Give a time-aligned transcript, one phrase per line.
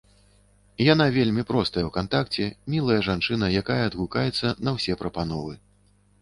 [0.93, 5.53] Яна вельмі простая ў кантакце, мілая жанчына, якая адгукаецца на ўсе прапановы.